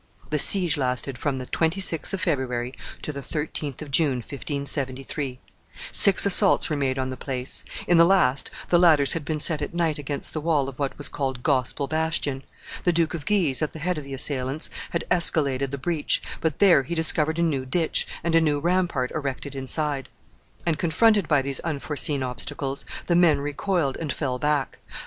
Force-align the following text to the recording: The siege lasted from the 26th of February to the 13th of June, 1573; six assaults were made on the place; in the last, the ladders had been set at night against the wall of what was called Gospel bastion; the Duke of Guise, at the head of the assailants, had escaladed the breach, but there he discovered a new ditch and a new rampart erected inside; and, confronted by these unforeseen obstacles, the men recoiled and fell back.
The 0.31 0.39
siege 0.39 0.77
lasted 0.77 1.19
from 1.19 1.37
the 1.37 1.45
26th 1.45 2.11
of 2.11 2.21
February 2.21 2.73
to 3.03 3.13
the 3.13 3.19
13th 3.19 3.83
of 3.83 3.91
June, 3.91 4.15
1573; 4.15 5.37
six 5.91 6.25
assaults 6.25 6.71
were 6.71 6.75
made 6.75 6.97
on 6.97 7.11
the 7.11 7.15
place; 7.15 7.63
in 7.87 7.97
the 7.97 8.03
last, 8.05 8.49
the 8.69 8.79
ladders 8.79 9.13
had 9.13 9.23
been 9.23 9.37
set 9.37 9.61
at 9.61 9.75
night 9.75 9.99
against 9.99 10.33
the 10.33 10.41
wall 10.41 10.67
of 10.67 10.79
what 10.79 10.97
was 10.97 11.07
called 11.07 11.43
Gospel 11.43 11.85
bastion; 11.85 12.41
the 12.83 12.91
Duke 12.91 13.13
of 13.13 13.27
Guise, 13.27 13.61
at 13.61 13.73
the 13.73 13.77
head 13.77 13.99
of 13.99 14.03
the 14.03 14.15
assailants, 14.15 14.71
had 14.89 15.05
escaladed 15.11 15.69
the 15.69 15.77
breach, 15.77 16.19
but 16.41 16.57
there 16.57 16.81
he 16.81 16.95
discovered 16.95 17.37
a 17.37 17.43
new 17.43 17.63
ditch 17.63 18.07
and 18.23 18.33
a 18.33 18.41
new 18.41 18.59
rampart 18.59 19.11
erected 19.11 19.53
inside; 19.53 20.09
and, 20.65 20.79
confronted 20.79 21.27
by 21.27 21.43
these 21.43 21.59
unforeseen 21.59 22.23
obstacles, 22.23 22.85
the 23.05 23.15
men 23.15 23.37
recoiled 23.39 23.97
and 23.97 24.11
fell 24.11 24.39
back. 24.39 24.79